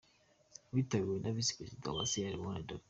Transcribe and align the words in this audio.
Witabiriwe 0.73 1.17
na 1.19 1.33
Visi 1.35 1.55
Perezida 1.57 1.87
wa 1.95 2.03
Sierra 2.11 2.37
Leone, 2.39 2.63
Dr. 2.67 2.79